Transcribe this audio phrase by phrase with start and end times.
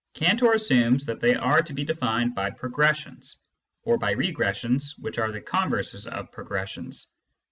[0.15, 3.37] Cantor assumes that they are to be defined by progressions,
[3.83, 7.07] or by regressions (which are the converses of progressions).